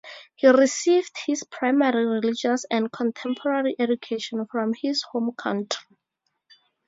[0.35, 5.95] He received his primary religious and contemporary education from his home country.